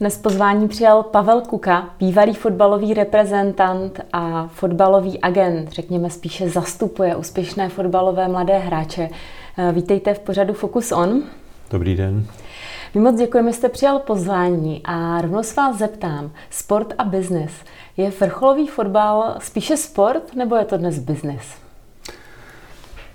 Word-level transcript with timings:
Dnes 0.00 0.18
pozvání 0.18 0.68
přijal 0.68 1.02
Pavel 1.02 1.40
Kuka, 1.40 1.90
bývalý 1.98 2.34
fotbalový 2.34 2.94
reprezentant 2.94 4.00
a 4.12 4.46
fotbalový 4.46 5.20
agent, 5.20 5.72
řekněme 5.72 6.10
spíše 6.10 6.48
zastupuje 6.48 7.16
úspěšné 7.16 7.68
fotbalové 7.68 8.28
mladé 8.28 8.58
hráče. 8.58 9.08
Eh, 9.58 9.72
vítejte 9.72 10.14
v 10.14 10.18
pořadu 10.18 10.54
Focus 10.54 10.92
On. 10.92 11.22
Dobrý 11.70 11.96
den. 11.96 12.26
My 12.94 13.00
moc 13.00 13.18
děkujeme, 13.18 13.50
že 13.50 13.56
jste 13.56 13.68
přijal 13.68 13.98
pozvání 13.98 14.80
a 14.84 15.20
rovnou 15.20 15.42
se 15.42 15.54
vás 15.54 15.78
zeptám, 15.78 16.30
sport 16.50 16.94
a 16.98 17.04
biznis. 17.04 17.52
Je 17.96 18.10
vrcholový 18.20 18.66
fotbal 18.66 19.34
spíše 19.38 19.76
sport 19.76 20.34
nebo 20.34 20.56
je 20.56 20.64
to 20.64 20.76
dnes 20.76 20.98
biznis? 20.98 21.69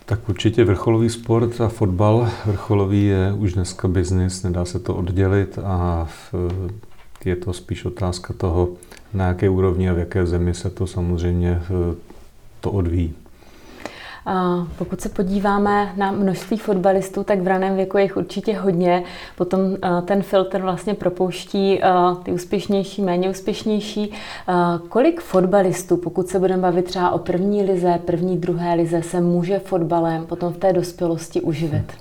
Tak 0.06 0.30
určitě 0.30 0.64
vrcholový 0.64 1.10
sport 1.10 1.62
a 1.62 1.68
fotbal 1.68 2.30
vrcholový 2.46 3.06
je 3.06 3.34
už 3.34 3.54
dneska 3.54 3.88
biznis, 3.88 4.44
nedá 4.44 4.66
se 4.66 4.80
to 4.80 4.96
oddělit 4.96 5.60
a 5.64 6.08
je 7.26 7.36
to 7.36 7.54
spíš 7.54 7.86
otázka 7.86 8.34
toho, 8.34 8.70
na 9.14 9.28
jaké 9.28 9.50
úrovni 9.50 9.90
a 9.90 9.94
v 9.94 10.00
jaké 10.00 10.26
zemi 10.26 10.54
se 10.54 10.70
to 10.70 10.88
samozřejmě 10.88 11.62
to 12.62 12.72
odvíjí. 12.72 13.14
Pokud 14.78 15.02
se 15.02 15.10
podíváme 15.10 15.94
na 15.98 16.12
množství 16.12 16.58
fotbalistů, 16.58 17.24
tak 17.24 17.42
v 17.42 17.48
raném 17.48 17.76
věku 17.76 17.98
je 17.98 18.04
jich 18.04 18.18
určitě 18.18 18.58
hodně. 18.58 19.04
Potom 19.36 19.62
ten 20.06 20.22
filtr 20.22 20.62
vlastně 20.62 20.94
propouští 20.94 21.82
ty 22.24 22.32
úspěšnější, 22.32 23.02
méně 23.02 23.30
úspěšnější. 23.30 24.12
Kolik 24.90 25.22
fotbalistů, 25.22 25.98
pokud 25.98 26.28
se 26.28 26.40
budeme 26.40 26.62
bavit 26.62 26.86
třeba 26.86 27.12
o 27.12 27.20
první 27.20 27.64
lize, 27.64 28.00
první, 28.06 28.38
druhé 28.38 28.74
lize, 28.74 29.02
se 29.02 29.22
může 29.22 29.60
fotbalem 29.60 30.26
potom 30.26 30.54
v 30.54 30.58
té 30.58 30.74
dospělosti 30.74 31.42
uživit? 31.42 31.94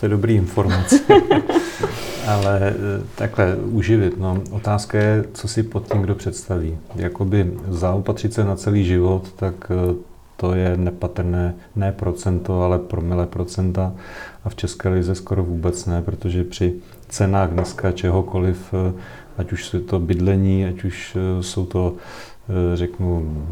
To 0.00 0.06
je 0.06 0.10
dobrý 0.10 0.34
informace. 0.34 1.00
Ale 2.26 2.70
e, 2.70 2.74
takhle 3.14 3.56
uživit, 3.56 4.18
no, 4.18 4.42
otázka 4.50 4.98
je, 4.98 5.24
co 5.32 5.48
si 5.48 5.62
pod 5.62 5.92
tím 5.92 6.02
kdo 6.02 6.14
představí. 6.14 6.78
Jakoby 6.94 7.52
zaopatřit 7.68 8.34
se 8.34 8.44
na 8.44 8.56
celý 8.56 8.84
život, 8.84 9.32
tak 9.36 9.54
e, 9.70 9.94
to 10.40 10.54
je 10.54 10.76
nepatrné, 10.76 11.54
ne 11.76 11.92
procento, 11.92 12.62
ale 12.62 12.78
promile 12.78 13.26
procenta 13.26 13.92
a 14.44 14.48
v 14.48 14.54
České 14.54 14.88
lize 14.88 15.14
skoro 15.14 15.44
vůbec 15.44 15.86
ne, 15.86 16.02
protože 16.02 16.44
při 16.44 16.74
cenách 17.08 17.50
dneska 17.50 17.92
čehokoliv, 17.92 18.74
eh, 18.74 18.92
ať 19.38 19.52
už 19.52 19.74
je 19.74 19.80
to 19.80 20.00
bydlení, 20.00 20.66
ať 20.66 20.84
už 20.84 21.16
eh, 21.16 21.42
jsou 21.42 21.66
to, 21.66 21.94
eh, 22.48 22.76
řeknu, 22.76 23.44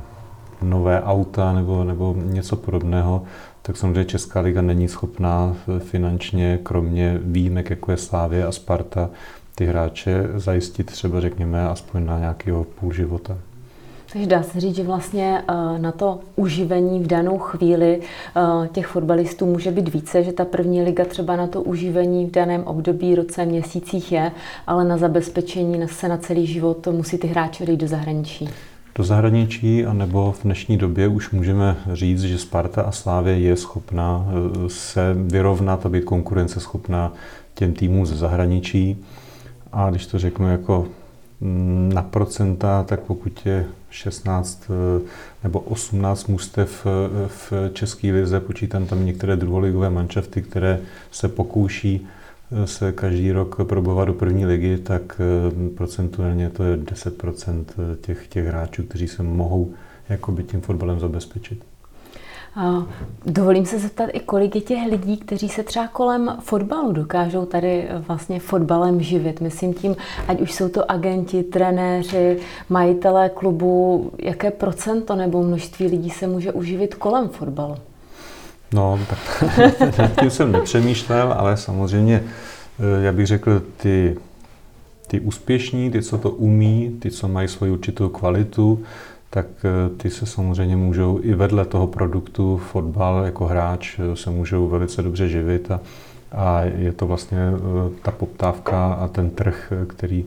nové 0.62 1.02
auta 1.02 1.52
nebo, 1.52 1.84
nebo 1.84 2.16
něco 2.18 2.56
podobného, 2.56 3.22
tak 3.62 3.76
samozřejmě 3.76 4.04
Česká 4.04 4.40
liga 4.40 4.62
není 4.62 4.88
schopná 4.88 5.56
finančně, 5.78 6.58
kromě 6.62 7.20
výjimek, 7.22 7.70
jako 7.70 7.90
je 7.90 7.96
Slávě 7.96 8.46
a 8.46 8.52
Sparta, 8.52 9.10
ty 9.54 9.66
hráče 9.66 10.28
zajistit 10.34 10.86
třeba, 10.86 11.20
řekněme, 11.20 11.68
aspoň 11.68 12.06
na 12.06 12.18
nějakého 12.18 12.64
půl 12.64 12.92
života. 12.92 13.38
Takže 14.16 14.28
dá 14.28 14.42
se 14.42 14.60
říct, 14.60 14.76
že 14.76 14.82
vlastně 14.82 15.42
eh, 15.48 15.78
na 15.78 15.92
to 15.92 16.20
uživení 16.36 17.00
v 17.00 17.06
danou 17.06 17.38
chvíli 17.38 18.00
eh, 18.00 18.68
těch 18.68 18.86
fotbalistů 18.86 19.46
může 19.46 19.70
být 19.70 19.94
více, 19.94 20.24
že 20.24 20.32
ta 20.32 20.44
první 20.44 20.82
liga 20.82 21.04
třeba 21.04 21.36
na 21.36 21.46
to 21.46 21.62
uživení 21.62 22.26
v 22.26 22.30
daném 22.30 22.64
období, 22.64 23.14
roce, 23.14 23.44
měsících 23.44 24.12
je, 24.12 24.32
ale 24.66 24.84
na 24.84 24.96
zabezpečení 24.96 25.88
se 25.88 26.08
na 26.08 26.16
celý 26.16 26.46
život 26.46 26.88
musí 26.90 27.18
ty 27.18 27.26
hráči 27.26 27.70
jít 27.70 27.76
do 27.76 27.88
zahraničí. 27.88 28.48
Do 28.94 29.04
zahraničí, 29.04 29.86
anebo 29.86 30.32
v 30.32 30.42
dnešní 30.42 30.76
době 30.76 31.08
už 31.08 31.30
můžeme 31.30 31.76
říct, 31.92 32.22
že 32.22 32.38
Sparta 32.38 32.82
a 32.82 32.92
Slávě 32.92 33.38
je 33.38 33.56
schopná 33.56 34.26
eh, 34.28 34.68
se 34.68 35.14
vyrovnat 35.14 35.86
a 35.86 35.88
být 35.88 36.04
konkurenceschopná 36.04 37.12
těm 37.54 37.72
týmům 37.72 38.06
ze 38.06 38.16
zahraničí. 38.16 39.04
A 39.72 39.90
když 39.90 40.06
to 40.06 40.18
řeknu 40.18 40.50
jako 40.50 40.86
na 41.40 42.02
procenta, 42.02 42.82
tak 42.82 43.00
pokud 43.00 43.46
je 43.46 43.66
16 43.90 44.70
eh, 44.70 45.00
nebo 45.44 45.60
18 45.60 46.26
mustev 46.26 46.86
eh, 46.86 47.28
v 47.28 47.52
České 47.72 48.12
lize, 48.12 48.40
počítám 48.40 48.86
tam 48.86 49.06
některé 49.06 49.36
druholigové 49.36 49.90
manšafty, 49.90 50.42
které 50.42 50.80
se 51.10 51.28
pokouší 51.28 52.06
eh, 52.52 52.66
se 52.66 52.92
každý 52.92 53.32
rok 53.32 53.56
probovat 53.64 54.08
do 54.08 54.14
první 54.14 54.46
ligy, 54.46 54.78
tak 54.78 55.20
procentuálně 55.76 56.50
to 56.50 56.64
je 56.64 56.76
10% 56.76 57.64
těch, 58.00 58.28
těch 58.28 58.46
hráčů, 58.46 58.82
kteří 58.82 59.08
se 59.08 59.22
mohou 59.22 59.72
jakoby 60.08 60.42
tím 60.42 60.60
fotbalem 60.60 61.00
zabezpečit. 61.00 61.64
Dovolím 63.26 63.66
se 63.66 63.78
zeptat 63.78 64.10
i 64.12 64.20
kolik 64.20 64.54
je 64.54 64.60
těch 64.60 64.86
lidí, 64.90 65.16
kteří 65.16 65.48
se 65.48 65.62
třeba 65.62 65.88
kolem 65.88 66.36
fotbalu 66.40 66.92
dokážou 66.92 67.44
tady 67.46 67.88
vlastně 68.06 68.40
fotbalem 68.40 69.02
živit. 69.02 69.40
Myslím 69.40 69.74
tím, 69.74 69.96
ať 70.28 70.40
už 70.40 70.52
jsou 70.52 70.68
to 70.68 70.90
agenti, 70.90 71.42
trenéři, 71.42 72.38
majitelé 72.68 73.28
klubu, 73.28 74.10
jaké 74.18 74.50
procento 74.50 75.16
nebo 75.16 75.42
množství 75.42 75.86
lidí 75.86 76.10
se 76.10 76.26
může 76.26 76.52
uživit 76.52 76.94
kolem 76.94 77.28
fotbalu? 77.28 77.76
No, 78.74 79.00
tak 79.08 79.44
nad 79.98 80.20
tím 80.20 80.30
jsem 80.30 80.52
nepřemýšlel, 80.52 81.32
ale 81.32 81.56
samozřejmě, 81.56 82.24
eh, 82.24 83.04
já 83.04 83.12
bych 83.12 83.26
řekl, 83.26 83.62
ty, 83.76 84.16
ty 85.06 85.20
úspěšní, 85.20 85.90
ty, 85.90 86.02
co 86.02 86.18
to 86.18 86.30
umí, 86.30 86.96
ty, 86.98 87.10
co 87.10 87.28
mají 87.28 87.48
svoji 87.48 87.72
určitou 87.72 88.08
kvalitu, 88.08 88.84
tak 89.36 89.46
eh, 89.64 89.96
ty 89.96 90.10
se 90.10 90.26
samozřejmě 90.26 90.76
můžou 90.76 91.20
i 91.22 91.34
vedle 91.34 91.64
toho 91.64 91.86
produktu 91.86 92.56
fotbal 92.56 93.24
jako 93.24 93.46
hráč 93.46 93.98
eh, 93.98 94.16
se 94.16 94.30
můžou 94.30 94.68
velice 94.68 95.02
dobře 95.02 95.28
živit 95.28 95.70
a, 95.70 95.80
a 96.32 96.60
je 96.62 96.92
to 96.92 97.06
vlastně 97.06 97.38
eh, 97.38 97.90
ta 98.02 98.10
poptávka 98.10 98.92
a 98.92 99.08
ten 99.08 99.30
trh, 99.30 99.72
který, 99.86 100.24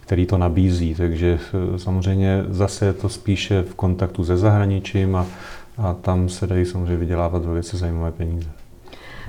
který 0.00 0.26
to 0.26 0.38
nabízí. 0.38 0.94
Takže 0.94 1.38
samozřejmě 1.76 2.44
zase 2.48 2.86
je 2.86 2.92
to 2.92 3.08
spíše 3.08 3.62
v 3.62 3.74
kontaktu 3.74 4.24
se 4.24 4.36
zahraničím 4.36 5.16
a, 5.16 5.26
a 5.78 5.92
tam 5.92 6.28
se 6.28 6.46
dají 6.46 6.64
samozřejmě 6.64 6.96
vydělávat 6.96 7.44
velice 7.44 7.76
zajímavé 7.76 8.12
peníze. 8.12 8.48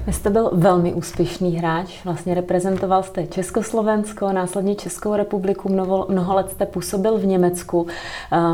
Vy 0.05 0.13
jste 0.13 0.29
byl 0.29 0.49
velmi 0.53 0.93
úspěšný 0.93 1.55
hráč, 1.55 2.05
vlastně 2.05 2.33
reprezentoval 2.33 3.03
jste 3.03 3.27
Československo, 3.27 4.31
následně 4.31 4.75
Českou 4.75 5.15
republiku, 5.15 5.69
mnoho, 5.69 6.05
mnoho 6.09 6.35
let 6.35 6.51
jste 6.51 6.65
působil 6.65 7.17
v 7.17 7.25
Německu. 7.25 7.87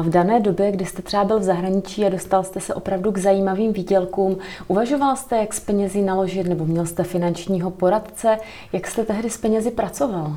V 0.02 0.09
dané 0.09 0.40
době, 0.40 0.72
kdy 0.72 0.86
jste 0.86 1.02
třeba 1.02 1.24
byl 1.24 1.40
v 1.40 1.44
zahraničí 1.44 2.06
a 2.06 2.09
dostal 2.09 2.44
jste 2.44 2.59
se 2.59 2.74
opravdu 2.74 3.12
k 3.12 3.18
zajímavým 3.18 3.74
výdělkům, 3.74 4.38
uvažoval 4.68 5.16
jste, 5.16 5.38
jak 5.38 5.54
s 5.54 5.59
penězi 5.59 6.02
naložit, 6.02 6.48
nebo 6.48 6.66
měl 6.66 6.86
jste 6.86 7.04
finančního 7.04 7.72
poradce, 7.72 8.38
jak 8.74 8.88
jste 8.88 9.04
tehdy 9.06 9.30
s 9.30 9.38
penězi 9.38 9.72
pracoval? 9.72 10.36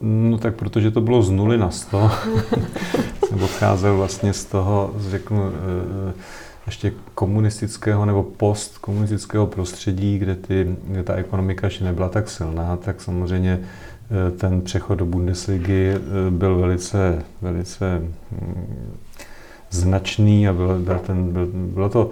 No 0.00 0.38
tak 0.38 0.54
protože 0.54 0.90
to 0.90 1.00
bylo 1.00 1.22
z 1.22 1.30
nuly 1.30 1.58
na 1.58 1.70
sto, 1.70 2.10
jsem 3.28 3.42
odcházel 3.42 3.96
vlastně 3.96 4.32
z 4.32 4.44
toho, 4.44 4.90
řeknu, 4.96 5.42
eh, 6.08 6.12
ještě 6.70 6.92
komunistického 7.14 8.06
nebo 8.06 8.22
postkomunistického 8.22 9.46
prostředí, 9.46 10.18
kde, 10.18 10.36
ty, 10.36 10.76
kde 10.84 11.02
ta 11.02 11.14
ekonomika 11.14 11.66
ještě 11.66 11.84
nebyla 11.84 12.08
tak 12.08 12.30
silná, 12.30 12.76
tak 12.76 13.00
samozřejmě 13.00 13.60
eh, 13.60 14.30
ten 14.30 14.60
přechod 14.60 14.94
do 14.94 15.06
Bundesligy 15.06 15.90
eh, 15.90 16.00
byl 16.30 16.58
velice, 16.58 17.22
velice 17.42 17.98
mm, 17.98 18.94
značný 19.70 20.48
a 20.48 20.52
byl, 20.52 20.78
byl 20.78 20.98
ten, 20.98 21.32
byl, 21.32 21.48
bylo 21.52 21.88
to 21.88 22.10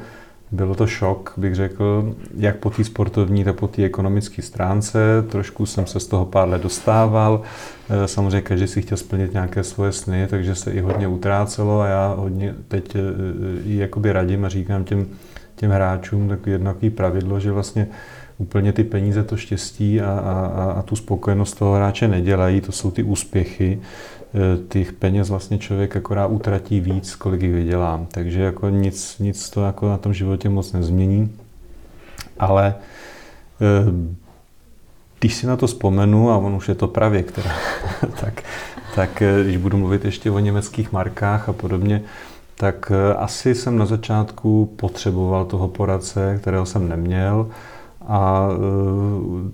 bylo 0.53 0.75
to 0.75 0.87
šok, 0.87 1.33
bych 1.37 1.55
řekl, 1.55 2.15
jak 2.37 2.57
po 2.57 2.71
té 2.71 2.85
sportovní, 2.85 3.45
tak 3.45 3.57
po 3.57 3.69
té 3.69 3.85
ekonomické 3.85 4.43
stránce. 4.43 4.99
Trošku 5.29 5.67
jsem 5.67 5.87
se 5.87 6.01
z 6.01 6.07
toho 6.07 6.25
pár 6.25 6.49
let 6.49 6.63
dostával. 6.63 7.43
Eh, 7.91 8.09
samozřejmě 8.09 8.41
každý 8.41 8.67
si 8.67 8.83
chtěl 8.83 8.97
splnit 8.97 9.33
nějaké 9.33 9.65
svoje 9.65 9.93
sny, 9.93 10.27
takže 10.31 10.55
se 10.55 10.73
i 10.73 10.81
hodně 10.81 11.09
utrácelo 11.09 11.81
a 11.81 11.87
já 11.87 12.15
hodně 12.19 12.55
teď 12.69 12.97
eh, 12.97 13.01
i 13.65 13.77
jakoby 13.77 14.13
radím 14.13 14.45
a 14.45 14.49
říkám 14.49 14.85
těm, 14.85 15.07
těm 15.55 15.71
hráčům 15.71 16.29
tak 16.29 16.47
jedno 16.47 16.75
pravidlo, 16.95 17.41
že 17.41 17.53
vlastně 17.53 17.89
úplně 18.39 18.73
ty 18.73 18.85
peníze, 18.85 19.25
to 19.25 19.37
štěstí 19.37 20.01
a, 20.01 20.11
a, 20.11 20.73
a 20.79 20.83
tu 20.83 20.97
spokojenost 20.97 21.59
toho 21.59 21.75
hráče 21.75 22.09
nedělají, 22.09 22.61
to 22.61 22.73
jsou 22.73 22.91
ty 22.91 23.03
úspěchy. 23.03 23.81
Eh, 24.35 24.59
těch 24.69 24.93
peněz 24.93 25.31
vlastně 25.31 25.59
člověk 25.59 25.97
akorát 25.97 26.27
utratí 26.27 26.81
víc, 26.81 27.15
kolik 27.15 27.43
jich 27.43 27.53
vydělá. 27.53 28.07
Takže 28.11 28.43
jako 28.43 28.69
nic, 28.69 29.19
nic 29.19 29.51
to 29.51 29.65
jako 29.65 29.89
na 29.89 29.99
tom 29.99 30.15
životě 30.15 30.49
moc 30.49 30.73
nezmění. 30.73 31.37
Ale 32.39 32.75
eh, 33.61 34.15
když 35.19 35.35
si 35.35 35.47
na 35.47 35.57
to 35.57 35.67
vzpomenu, 35.67 36.31
a 36.31 36.37
on 36.37 36.55
už 36.55 36.69
je 36.69 36.75
to 36.75 36.89
právě, 36.89 37.23
která, 37.23 37.51
tak, 38.21 38.43
tak 38.95 39.23
eh, 39.23 39.45
když 39.45 39.57
budu 39.57 39.77
mluvit 39.77 40.05
ještě 40.05 40.31
o 40.31 40.39
německých 40.39 40.93
markách 40.93 41.49
a 41.49 41.53
podobně, 41.53 42.03
tak 42.55 42.93
asi 43.17 43.55
jsem 43.55 43.79
na 43.79 43.87
začátku 43.87 44.75
potřeboval 44.77 45.45
toho 45.45 45.69
poradce, 45.69 46.39
kterého 46.41 46.67
jsem 46.67 46.89
neměl. 46.89 47.51
A 48.09 48.49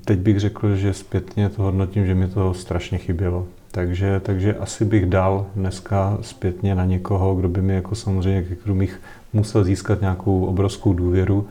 teď 0.04 0.18
bych 0.18 0.40
řekl, 0.40 0.76
že 0.76 0.94
zpětně 0.94 1.48
to 1.48 1.62
hodnotím, 1.62 2.06
že 2.06 2.14
mi 2.14 2.28
to 2.28 2.54
strašně 2.54 2.98
chybělo. 2.98 3.46
Takže, 3.70 4.20
takže 4.20 4.54
asi 4.54 4.84
bych 4.84 5.06
dal 5.06 5.46
dneska 5.56 6.18
zpětně 6.20 6.74
na 6.74 6.84
někoho, 6.84 7.34
kdo 7.34 7.48
by 7.48 7.62
mi 7.62 7.74
jako 7.74 7.94
samozřejmě, 7.94 8.46
kdo 8.64 8.74
bych 8.74 9.00
musel 9.32 9.64
získat 9.64 10.00
nějakou 10.00 10.44
obrovskou 10.44 10.92
důvěru, 10.92 11.46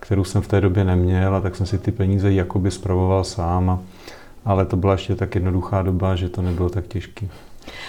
kterou 0.00 0.24
jsem 0.24 0.42
v 0.42 0.48
té 0.48 0.60
době 0.60 0.84
neměl 0.84 1.34
a 1.34 1.40
tak 1.40 1.56
jsem 1.56 1.66
si 1.66 1.78
ty 1.78 1.92
peníze 1.92 2.32
jakoby 2.32 2.70
spravoval 2.70 3.24
sám 3.24 3.80
ale 4.48 4.66
to 4.66 4.76
byla 4.76 4.92
ještě 4.92 5.14
tak 5.14 5.34
jednoduchá 5.34 5.82
doba, 5.82 6.16
že 6.16 6.28
to 6.28 6.42
nebylo 6.42 6.70
tak 6.70 6.86
těžké. 6.86 7.26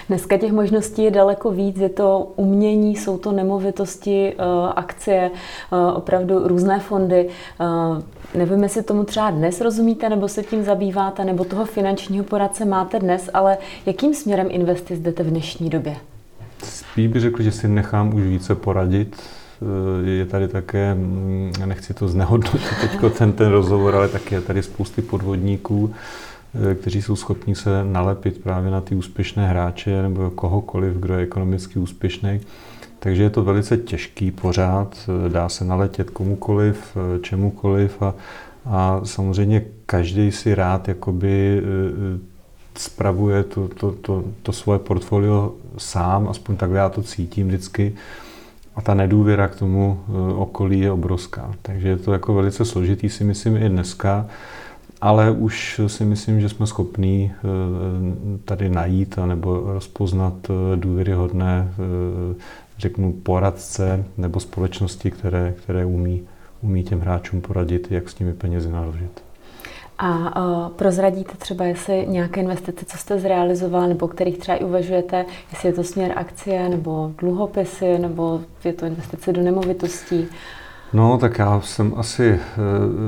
Dneska 0.08 0.38
těch 0.38 0.52
možností 0.52 1.04
je 1.04 1.12
daleko 1.12 1.52
víc. 1.52 1.78
Je 1.78 1.90
to 1.90 2.32
umění, 2.36 2.96
jsou 2.96 3.18
to 3.18 3.32
nemovitosti, 3.32 4.34
eh, 4.34 4.44
akcie, 4.76 5.32
eh, 5.32 5.92
opravdu 5.94 6.48
různé 6.48 6.80
fondy. 6.80 7.30
Eh, 7.60 8.38
nevím, 8.38 8.64
jestli 8.64 8.84
tomu 8.84 9.04
třeba 9.04 9.32
dnes 9.32 9.62
rozumíte, 9.62 10.10
nebo 10.10 10.28
se 10.28 10.44
tím 10.44 10.64
zabýváte, 10.64 11.26
nebo 11.26 11.46
toho 11.46 11.66
finančního 11.66 12.24
poradce 12.24 12.66
máte 12.66 13.00
dnes, 13.00 13.30
ale 13.34 13.58
jakým 13.86 14.14
směrem 14.14 14.48
investic 14.50 15.00
jdete 15.00 15.24
v 15.24 15.30
dnešní 15.30 15.70
době? 15.70 15.96
Spíš 16.64 17.08
bych 17.08 17.22
řekl, 17.22 17.44
že 17.44 17.52
si 17.52 17.68
nechám 17.68 18.14
už 18.14 18.22
více 18.22 18.56
poradit. 18.56 19.16
Je 20.04 20.26
tady 20.26 20.48
také, 20.48 20.94
mm, 20.94 21.52
nechci 21.66 21.94
to 21.94 22.08
znehodnotit 22.08 22.62
teď 22.82 23.14
ten, 23.18 23.32
ten 23.32 23.50
rozhovor, 23.50 23.96
ale 23.96 24.08
taky 24.08 24.36
je 24.36 24.42
tady 24.42 24.64
spousty 24.64 25.02
podvodníků, 25.02 25.94
kteří 26.76 27.02
jsou 27.02 27.16
schopni 27.16 27.56
se 27.56 27.84
nalepit 27.84 28.44
právě 28.44 28.72
na 28.72 28.82
ty 28.82 28.96
úspěšné 28.96 29.48
hráče 29.48 30.02
nebo 30.02 30.30
kohokoliv, 30.30 30.94
kdo 30.94 31.14
je 31.14 31.24
ekonomicky 31.24 31.80
úspěšný. 31.80 32.42
Takže 33.00 33.24
je 33.24 33.30
to 33.30 33.44
velice 33.44 33.78
těžký 33.78 34.32
pořád, 34.32 35.10
eh, 35.26 35.30
dá 35.30 35.50
se 35.50 35.66
naletět 35.66 36.10
komukoliv, 36.10 36.98
eh, 36.98 37.20
čemukoliv 37.20 38.02
a, 38.02 38.14
a 38.66 39.02
samozřejmě 39.04 39.66
každý 39.86 40.32
si 40.32 40.56
rád 40.56 40.88
jakoby 40.88 41.62
spravuje 42.78 43.44
to, 43.44 43.68
to, 43.68 43.92
to, 43.92 44.24
to 44.44 44.52
svoje 44.52 44.80
portfolio 44.80 45.54
sám, 45.78 46.28
aspoň 46.28 46.56
tak 46.58 46.72
já 46.72 46.90
to 46.90 47.04
cítím 47.04 47.48
vždycky. 47.48 47.96
A 48.76 48.82
ta 48.82 48.94
nedůvěra 48.94 49.48
k 49.48 49.56
tomu 49.56 50.00
okolí 50.36 50.80
je 50.80 50.92
obrovská. 50.92 51.52
Takže 51.62 51.88
je 51.88 51.98
to 51.98 52.14
jako 52.14 52.34
velice 52.34 52.66
složitý, 52.66 53.10
si 53.10 53.24
myslím, 53.24 53.58
i 53.58 53.70
dneska 53.70 54.26
ale 55.02 55.32
už 55.32 55.82
si 55.88 56.06
myslím, 56.06 56.42
že 56.42 56.50
jsme 56.50 56.68
schopní 56.68 57.32
eh, 57.34 58.38
tady 58.46 58.70
najít 58.70 59.18
nebo 59.26 59.74
rozpoznat 59.74 60.34
eh, 60.50 60.76
důvěryhodné, 60.76 61.74
eh, 61.74 62.36
řeknu, 62.78 63.14
poradce 63.14 64.06
nebo 64.18 64.40
společnosti, 64.40 65.12
které, 65.12 65.54
které 65.64 65.86
umí, 65.86 66.22
umí 66.62 66.84
těm 66.84 67.00
hráčům 67.00 67.42
poradit, 67.42 67.92
jak 67.92 68.10
s 68.10 68.14
těmi 68.14 68.34
penězi 68.34 68.72
naložit. 68.72 69.24
A 70.02 70.42
uh, 70.42 70.70
prozradíte 70.70 71.38
třeba, 71.38 71.66
jestli 71.66 72.06
nějaké 72.08 72.42
investice, 72.42 72.86
co 72.86 72.98
jste 72.98 73.20
zrealizoval, 73.20 73.88
nebo 73.88 74.08
kterých 74.08 74.38
třeba 74.38 74.58
i 74.58 74.64
uvažujete, 74.64 75.26
jestli 75.52 75.70
je 75.70 75.74
to 75.74 75.84
směr 75.84 76.14
akcie, 76.16 76.70
nebo 76.70 77.12
dluhopisy, 77.18 78.00
nebo 78.00 78.42
je 78.64 78.74
to 78.74 78.86
investice 78.86 79.34
do 79.34 79.42
nemovitostí? 79.42 80.28
No, 80.94 81.18
tak 81.18 81.40
já 81.40 81.62
jsem 81.62 81.94
asi 81.98 82.30
eh, 82.30 82.40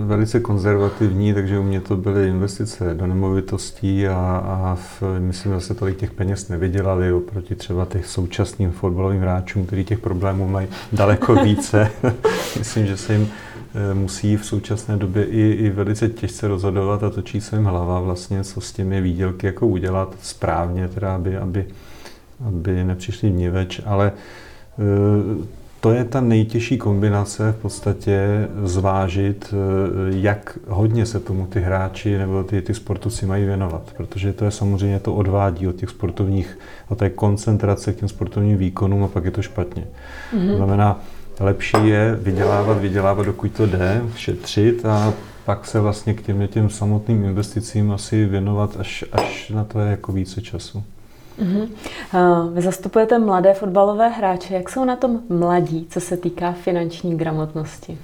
velice 0.06 0.40
konzervativní, 0.40 1.34
takže 1.34 1.60
u 1.60 1.64
mě 1.64 1.82
to 1.82 1.98
byly 1.98 2.28
investice 2.28 2.94
do 2.94 3.08
nemovitostí 3.08 4.08
a, 4.08 4.44
a 4.46 4.76
v, 4.76 5.04
myslím, 5.20 5.54
že 5.54 5.60
se 5.60 5.74
tolik 5.74 5.98
těch 5.98 6.12
peněz 6.12 6.50
nevydělali 6.50 7.14
oproti 7.14 7.56
třeba 7.56 7.86
těch 7.86 8.06
současným 8.06 8.72
fotbalovým 8.72 9.22
hráčům, 9.22 9.66
kteří 9.66 9.86
těch 9.86 10.00
problémů 10.00 10.48
mají 10.48 10.68
daleko 10.94 11.36
více. 11.44 11.92
myslím, 12.60 12.86
že 12.86 12.98
se 12.98 13.14
jim 13.14 13.30
eh, 13.76 13.94
musí 13.94 14.38
v 14.38 14.46
současné 14.46 14.98
době 14.98 15.26
i, 15.26 15.52
i 15.52 15.70
velice 15.70 16.10
těžce 16.10 16.48
rozhodovat 16.48 17.04
a 17.04 17.10
točí 17.10 17.42
se 17.42 17.56
jim 17.56 17.66
hlava 17.66 18.00
vlastně, 18.00 18.44
co 18.44 18.62
s 18.62 18.72
těmi 18.72 19.02
výdělky 19.02 19.46
jako 19.46 19.68
udělat 19.68 20.16
správně, 20.22 20.88
teda 20.88 21.16
aby, 21.16 21.38
aby, 21.38 21.66
aby 22.48 22.84
nepřišli 22.84 23.30
vniveč, 23.30 23.82
ale 23.86 24.12
eh, 24.80 25.61
to 25.82 25.92
je 25.92 26.04
ta 26.04 26.22
nejtěžší 26.22 26.78
kombinace 26.78 27.52
v 27.52 27.62
podstatě 27.62 28.48
zvážit, 28.64 29.54
eh, 29.54 30.18
jak 30.18 30.60
hodně 30.68 31.06
se 31.06 31.20
tomu 31.20 31.48
ty 31.48 31.60
hráči 31.60 32.18
nebo 32.18 32.44
ty, 32.44 32.62
ty 32.62 32.74
sportovci 32.74 33.26
mají 33.26 33.46
věnovat, 33.46 33.94
protože 33.98 34.34
to 34.34 34.46
je 34.46 34.52
samozřejmě 34.52 35.00
to 35.00 35.16
odvádí 35.16 35.68
od 35.68 35.76
těch 35.76 35.90
sportovních, 35.90 36.60
od 36.90 36.98
té 36.98 37.10
koncentrace 37.10 37.94
k 37.94 37.96
těm 37.96 38.10
sportovním 38.10 38.58
výkonům 38.58 39.04
a 39.04 39.08
pak 39.08 39.26
je 39.26 39.32
to 39.32 39.42
špatně. 39.42 39.84
Mm-hmm. 40.34 40.52
To 40.52 40.58
znamená, 40.58 41.00
lepší 41.40 41.88
je 41.88 42.18
vydělávat, 42.22 42.82
vydělávat, 42.82 43.26
dokud 43.26 43.52
to 43.52 43.66
jde, 43.66 44.02
šetřit 44.16 44.86
a 44.86 45.14
pak 45.46 45.66
se 45.66 45.80
vlastně 45.80 46.14
k 46.14 46.22
těm, 46.22 46.48
těm 46.48 46.70
samotným 46.70 47.24
investicím 47.24 47.92
asi 47.92 48.26
věnovat, 48.26 48.76
až, 48.80 49.06
až 49.12 49.50
na 49.50 49.64
to 49.64 49.80
je 49.80 49.92
jako 49.92 50.12
více 50.12 50.42
času. 50.42 50.84
Uh-huh. 51.40 51.70
Vy 52.54 52.62
zastupujete 52.62 53.20
mladé 53.20 53.54
fotbalové 53.54 54.10
hráče. 54.10 54.54
Jak 54.54 54.70
jsou 54.70 54.86
na 54.86 54.96
tom 54.96 55.20
mladí, 55.30 55.88
co 55.90 56.00
se 56.00 56.18
týká 56.18 56.52
finanční 56.52 57.18
gramotnosti? 57.18 57.98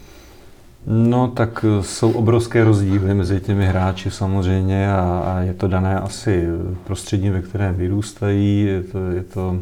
No, 0.89 1.27
tak 1.27 1.65
eh, 1.68 1.83
jsou 1.83 2.12
obrovské 2.12 2.63
rozdíly 2.63 3.13
mezi 3.13 3.39
těmi 3.39 3.65
hráči 3.65 4.12
samozřejmě 4.12 4.91
a, 4.91 5.24
a 5.25 5.39
je 5.39 5.53
to 5.53 5.68
dané 5.68 6.00
asi 6.00 6.45
prostředím, 6.83 7.33
ve 7.33 7.41
kterém 7.41 7.75
vyrůstají. 7.75 8.65
Je 8.65 8.83
to, 8.83 9.09
je 9.09 9.24
to, 9.24 9.59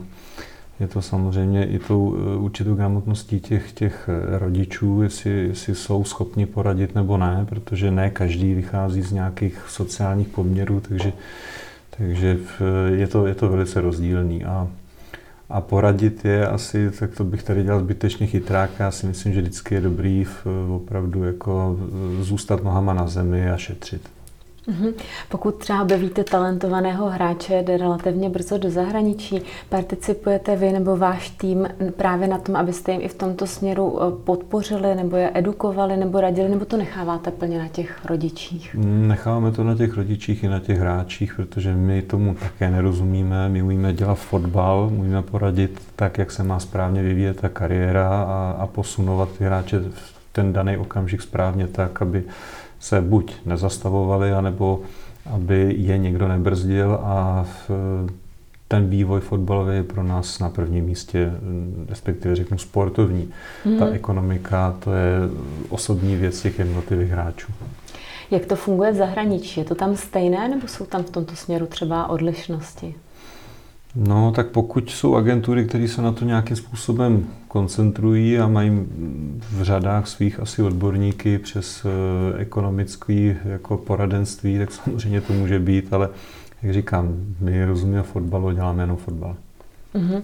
je 0.80 0.88
to 0.88 1.02
samozřejmě 1.02 1.66
i 1.66 1.80
tou 1.80 2.16
eh, 2.18 2.38
určitou 2.38 2.76
gramotností 2.76 3.40
těch, 3.40 3.72
těch 3.72 4.10
rodičů, 4.38 5.02
jestli, 5.02 5.32
jestli 5.32 5.76
jsou 5.76 6.04
schopni 6.04 6.46
poradit 6.46 6.96
nebo 6.96 7.18
ne, 7.18 7.46
protože 7.50 7.92
ne 7.92 8.10
každý 8.10 8.54
vychází 8.54 9.02
z 9.02 9.12
nějakých 9.12 9.66
sociálních 9.68 10.28
poměrů, 10.28 10.82
takže 10.88 11.14
takže 11.98 12.38
je 12.96 13.08
to, 13.08 13.28
je 13.28 13.36
to 13.36 13.50
velice 13.50 13.82
rozdílný. 13.82 14.46
A, 14.46 14.68
a 15.50 15.62
poradit 15.62 16.26
je 16.26 16.48
asi, 16.48 16.92
tak 16.92 17.16
to 17.16 17.24
bych 17.24 17.44
tady 17.44 17.64
dělal 17.64 17.80
zbytečně 17.80 18.28
chytrák. 18.28 18.70
Já 18.80 18.92
si 18.92 19.06
myslím, 19.08 19.34
že 19.34 19.42
vždycky 19.42 19.76
je 19.76 19.82
dobrý 19.82 20.24
v, 20.24 20.48
opravdu 20.76 21.24
jako 21.24 21.78
zůstat 22.22 22.64
nohama 22.64 22.94
na 22.94 23.08
zemi 23.08 23.50
a 23.50 23.58
šetřit. 23.58 24.10
Mhm. 24.68 24.94
Pokud 25.30 25.56
třeba 25.56 25.82
objevíte 25.82 26.24
talentovaného 26.24 27.10
hráče, 27.10 27.64
jde 27.64 27.78
relativně 27.78 28.30
brzo 28.30 28.58
do 28.58 28.70
zahraničí, 28.70 29.42
participujete 29.70 30.56
vy 30.56 30.72
nebo 30.72 30.98
váš 30.98 31.30
tým 31.30 31.68
právě 31.98 32.28
na 32.28 32.38
tom, 32.38 32.56
abyste 32.56 32.92
jim 32.92 33.02
i 33.02 33.08
v 33.08 33.14
tomto 33.14 33.48
směru 33.48 34.00
eh, 34.02 34.24
podpořili 34.24 34.96
nebo 34.96 35.16
je 35.16 35.32
edukovali 35.34 35.98
nebo 35.98 36.22
radili, 36.22 36.50
nebo 36.50 36.66
to 36.66 36.78
necháváte 36.78 37.32
plně 37.32 37.60
na 37.60 37.68
těch 37.68 38.06
rodičích? 38.06 38.76
Necháváme 38.84 39.52
to 39.52 39.64
na 39.64 39.76
těch 39.76 39.98
rodičích 39.98 40.44
i 40.44 40.48
na 40.48 40.60
těch 40.60 40.80
hráčích, 40.80 41.36
protože 41.36 41.74
my 41.74 42.02
tomu 42.02 42.36
také 42.36 42.72
nerozumíme. 42.72 43.50
My 43.50 43.62
umíme 43.62 43.94
dělat 43.94 44.16
fotbal, 44.16 44.90
umíme 44.92 45.22
poradit 45.22 45.82
tak, 45.96 46.18
jak 46.18 46.32
se 46.32 46.44
má 46.44 46.60
správně 46.60 47.02
vyvíjet 47.02 47.42
ta 47.42 47.50
kariéra 47.50 48.10
a, 48.10 48.56
a 48.60 48.68
posunovat 48.68 49.30
ty 49.38 49.44
hráče 49.44 49.80
v 49.80 50.16
ten 50.36 50.54
daný 50.54 50.78
okamžik 50.78 51.22
správně 51.22 51.68
tak, 51.68 52.02
aby 52.02 52.24
se 52.86 53.02
buď 53.02 53.34
nezastavovali, 53.46 54.32
anebo 54.34 54.82
aby 55.34 55.76
je 55.78 55.98
někdo 55.98 56.28
nebrzdil 56.28 57.00
a 57.04 57.46
ten 58.68 58.90
vývoj 58.90 59.20
fotbalový 59.20 59.76
je 59.76 59.84
pro 59.84 60.04
nás 60.04 60.40
na 60.40 60.50
prvním 60.50 60.86
místě, 60.86 61.32
respektive 61.90 62.36
řeknu 62.36 62.58
sportovní. 62.58 63.30
Mm. 63.66 63.80
Ta 63.80 63.88
ekonomika, 63.88 64.76
to 64.84 64.94
je 64.94 65.18
osobní 65.70 66.16
věc 66.16 66.42
těch 66.42 66.60
jednotlivých 66.60 67.10
hráčů. 67.10 67.52
Jak 68.32 68.46
to 68.46 68.56
funguje 68.56 68.92
v 68.92 68.96
zahraničí? 68.96 69.60
Je 69.60 69.66
to 69.66 69.76
tam 69.76 69.96
stejné, 69.96 70.48
nebo 70.48 70.68
jsou 70.68 70.86
tam 70.86 71.04
v 71.04 71.10
tomto 71.10 71.36
směru 71.36 71.66
třeba 71.66 72.10
odlišnosti? 72.10 72.96
No, 73.96 74.32
tak 74.32 74.48
pokud 74.48 74.90
jsou 74.90 75.16
agentury, 75.16 75.66
které 75.66 75.88
se 75.88 76.02
na 76.02 76.12
to 76.12 76.26
nějakým 76.26 76.56
způsobem 76.58 77.28
koncentrují 77.48 78.40
a 78.40 78.48
mají 78.48 78.70
v 79.40 79.64
řadách 79.64 80.08
svých 80.08 80.40
asi 80.40 80.62
odborníky 80.62 81.38
přes 81.38 81.86
eh, 81.86 82.42
ekonomické 82.42 83.38
jako 83.46 83.78
poradenství, 83.78 84.58
tak 84.58 84.72
samozřejmě 84.72 85.22
to 85.22 85.34
může 85.34 85.60
být, 85.60 85.94
ale 85.94 86.10
jak 86.62 86.74
říkám, 86.74 87.16
my 87.40 87.66
rozumíme 87.66 88.04
fotbalu, 88.04 88.52
děláme 88.52 88.84
jenom 88.84 88.98
fotbal. 88.98 89.36
Uh-huh. 89.96 90.22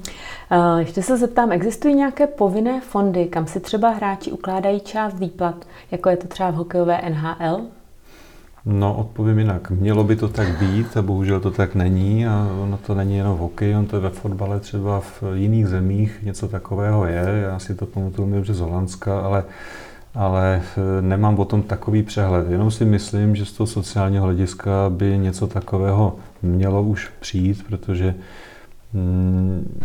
Ještě 0.77 1.01
se 1.01 1.17
zeptám, 1.17 1.51
existují 1.51 1.95
nějaké 1.95 2.27
povinné 2.27 2.81
fondy, 2.81 3.25
kam 3.25 3.47
si 3.47 3.59
třeba 3.59 3.89
hráči 3.89 4.31
ukládají 4.31 4.79
část 4.79 5.19
výplat, 5.19 5.65
jako 5.91 6.09
je 6.09 6.17
to 6.17 6.27
třeba 6.27 6.51
v 6.51 6.55
hokejové 6.55 7.01
NHL? 7.09 7.61
No, 8.65 8.95
odpovím 8.95 9.39
jinak. 9.39 9.69
Mělo 9.69 10.03
by 10.03 10.15
to 10.15 10.27
tak 10.27 10.59
být 10.59 10.97
a 10.97 11.01
bohužel 11.01 11.39
to 11.39 11.51
tak 11.51 11.75
není 11.75 12.27
a 12.27 12.47
ono 12.61 12.77
to 12.77 12.95
není 12.95 13.17
jenom 13.17 13.35
v 13.35 13.39
hokeji, 13.39 13.75
on 13.75 13.85
to 13.85 13.95
je 13.95 14.01
ve 14.01 14.09
fotbale 14.09 14.59
třeba 14.59 14.99
v 14.99 15.23
jiných 15.33 15.67
zemích 15.67 16.19
něco 16.23 16.47
takového 16.47 17.05
je. 17.05 17.41
Já 17.43 17.59
si 17.59 17.75
to 17.75 17.85
pamatuju 17.85 18.33
dobře 18.33 18.53
z 18.53 18.59
Holandska, 18.59 19.19
ale, 19.19 19.43
ale 20.15 20.61
eh, 20.77 21.01
nemám 21.01 21.39
o 21.39 21.45
tom 21.45 21.63
takový 21.63 22.03
přehled. 22.03 22.49
Jenom 22.49 22.71
si 22.71 22.85
myslím, 22.85 23.35
že 23.35 23.45
z 23.45 23.51
toho 23.51 23.67
sociálního 23.67 24.23
hlediska 24.23 24.71
by 24.89 25.17
něco 25.17 25.47
takového 25.47 26.15
mělo 26.41 26.83
už 26.83 27.11
přijít, 27.19 27.63
protože 27.67 28.15
mm, 28.93 29.81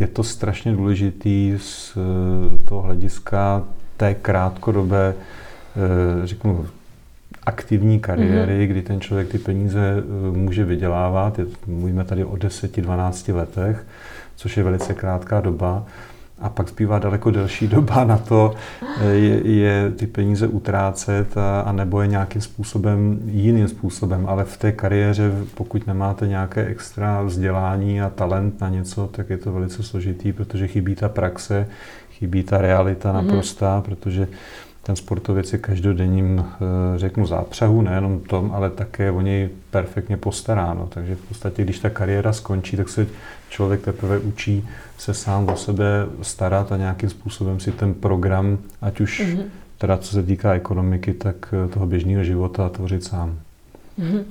je 0.00 0.06
to 0.06 0.22
strašně 0.22 0.72
důležitý 0.72 1.54
z 1.60 1.96
eh, 1.96 2.64
toho 2.64 2.82
hlediska 2.82 3.62
té 3.96 4.14
krátkodobé, 4.14 5.14
eh, 5.14 6.26
řeknu, 6.26 6.66
aktivní 7.48 8.00
kariéry, 8.00 8.52
mm-hmm. 8.52 8.70
kdy 8.70 8.82
ten 8.82 9.00
člověk 9.00 9.28
ty 9.28 9.38
peníze 9.38 9.80
eh, 9.98 10.36
může 10.36 10.64
vydělávat. 10.64 11.38
Je, 11.38 11.46
mluvíme 11.66 12.04
tady 12.04 12.24
o 12.24 12.34
10-12 12.34 13.34
letech, 13.34 13.86
což 14.36 14.56
je 14.56 14.62
velice 14.62 14.94
krátká 14.94 15.40
doba. 15.40 15.86
a 16.40 16.48
pak 16.48 16.68
zbývá 16.68 16.98
daleko 16.98 17.30
delší 17.30 17.68
doba 17.76 18.04
na 18.04 18.18
to, 18.18 18.54
je, 19.10 19.48
je 19.50 19.90
ty 19.90 20.06
peníze 20.06 20.46
utrácet 20.46 21.36
a, 21.36 21.60
a 21.60 21.72
nebo 21.72 22.02
je 22.02 22.08
nějakým 22.08 22.42
způsobem, 22.42 23.18
jiným 23.26 23.68
způsobem, 23.68 24.26
ale 24.28 24.44
v 24.44 24.56
té 24.56 24.72
kariéře, 24.72 25.32
pokud 25.54 25.86
nemáte 25.86 26.28
nějaké 26.28 26.66
extra 26.66 27.22
vzdělání 27.22 28.00
a 28.00 28.10
talent 28.10 28.60
na 28.60 28.68
něco, 28.68 29.08
tak 29.12 29.30
je 29.30 29.38
to 29.38 29.52
velice 29.52 29.82
složitý, 29.82 30.32
protože 30.32 30.68
chybí 30.68 30.94
ta 30.94 31.08
praxe, 31.08 31.66
chybí 32.12 32.42
ta 32.42 32.58
realita 32.58 33.12
mhm. 33.12 33.26
naprostá, 33.26 33.78
mm-hmm. 33.78 33.82
protože 33.82 34.28
ten 34.88 34.96
sportovec 34.96 35.52
je 35.52 35.58
každodenním, 35.58 36.44
eh, 36.44 36.98
řeknu, 36.98 37.26
zápřahu, 37.26 37.82
nejenom 37.82 38.20
tom, 38.20 38.52
ale 38.54 38.70
také 38.70 39.10
o 39.10 39.20
něj 39.20 39.48
perfektně 39.70 40.16
postaráno. 40.16 40.88
Takže 40.88 41.14
v 41.14 41.20
podstatě, 41.20 41.62
když 41.62 41.78
ta 41.78 41.90
kariéra 41.90 42.32
skončí, 42.32 42.76
tak 42.76 42.88
se 42.88 43.06
člověk 43.48 43.80
teprve 43.80 44.18
učí 44.18 44.68
se 44.98 45.14
sám 45.14 45.48
o 45.48 45.56
sebe 45.56 46.06
starat 46.22 46.72
a 46.72 46.76
nějakým 46.76 47.10
způsobem 47.10 47.60
si 47.60 47.72
ten 47.72 47.94
program, 47.94 48.58
ať 48.82 49.00
už 49.00 49.20
mm-hmm. 49.20 49.42
teda 49.78 49.96
co 49.96 50.12
se 50.12 50.22
týká 50.22 50.52
ekonomiky, 50.52 51.14
tak 51.14 51.36
eh, 51.52 51.68
toho 51.68 51.86
běžného 51.86 52.24
života 52.24 52.68
tvořit 52.68 53.04
sám. 53.04 53.38
Mm-hmm. 53.98 54.24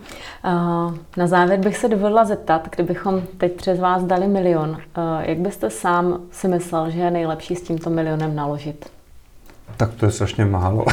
Na 1.18 1.28
závěr 1.28 1.60
bych 1.60 1.78
se 1.78 1.90
dovolila 1.90 2.26
zeptat, 2.26 2.70
kdybychom 2.76 3.22
teď 3.38 3.52
přes 3.54 3.80
vás 3.80 4.04
dali 4.04 4.28
milion, 4.28 4.78
jak 5.22 5.38
byste 5.38 5.70
sám 5.70 6.22
si 6.32 6.48
myslel, 6.48 6.92
že 6.92 7.00
je 7.00 7.12
nejlepší 7.12 7.56
s 7.56 7.62
tímto 7.62 7.90
milionem 7.90 8.36
naložit? 8.36 8.97
Tak 9.78 9.94
to 9.94 10.06
je 10.06 10.12
strašně 10.12 10.46
málo. 10.46 10.86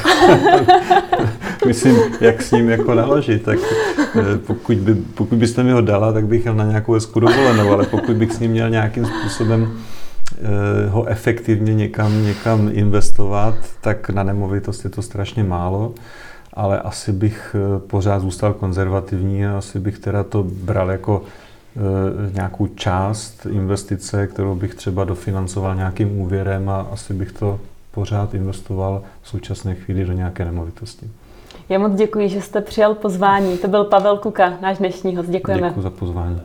Myslím, 1.66 1.96
jak 2.20 2.42
s 2.42 2.50
ním 2.50 2.70
jako 2.70 2.94
naložit. 2.94 3.42
Tak 3.42 3.58
eh, 4.18 4.38
pokud, 4.46 4.76
by, 4.76 4.94
pokud 4.94 5.38
byste 5.38 5.62
mi 5.62 5.72
ho 5.72 5.80
dala, 5.80 6.12
tak 6.12 6.26
bych 6.26 6.44
jel 6.44 6.54
na 6.54 6.64
nějakou 6.64 6.92
hezku 6.92 7.20
dovolenou, 7.20 7.72
ale 7.72 7.86
pokud 7.86 8.16
bych 8.16 8.32
s 8.32 8.38
ním 8.38 8.50
měl 8.50 8.70
nějakým 8.70 9.06
způsobem 9.06 9.72
eh, 10.32 10.88
ho 10.88 11.04
efektivně 11.04 11.74
někam, 11.74 12.24
někam 12.24 12.70
investovat, 12.72 13.54
tak 13.80 14.10
na 14.10 14.22
nemovitost 14.22 14.84
je 14.84 14.90
to 14.90 15.02
strašně 15.02 15.44
málo 15.44 15.94
ale 16.56 16.80
asi 16.80 17.12
bych 17.12 17.56
eh, 17.58 17.78
pořád 17.78 18.22
zůstal 18.22 18.52
konzervativní 18.52 19.46
a 19.46 19.58
asi 19.58 19.78
bych 19.78 19.98
teda 19.98 20.24
to 20.24 20.42
bral 20.42 20.90
jako 20.90 21.22
nějakou 22.32 22.66
část 22.66 23.46
investice, 23.46 24.26
kterou 24.26 24.54
bych 24.54 24.74
třeba 24.74 25.04
dofinancoval 25.04 25.74
nějakým 25.74 26.20
úvěrem 26.20 26.68
a 26.68 26.80
asi 26.80 27.14
bych 27.14 27.32
to 27.32 27.60
pořád 27.94 28.34
investoval 28.34 29.02
v 29.22 29.28
současné 29.28 29.74
chvíli 29.74 30.04
do 30.04 30.12
nějaké 30.12 30.44
nemovitosti. 30.44 31.10
Já 31.68 31.78
moc 31.78 31.94
děkuji, 31.94 32.28
že 32.28 32.40
jste 32.40 32.60
přijal 32.60 32.94
pozvání. 32.94 33.58
To 33.58 33.68
byl 33.68 33.84
Pavel 33.84 34.18
Kuka, 34.18 34.58
náš 34.60 34.78
dnešní 34.78 35.16
host. 35.16 35.30
Děkujeme. 35.30 35.68
Děkuji 35.68 35.82
za 35.82 35.90
pozvání. 35.90 36.40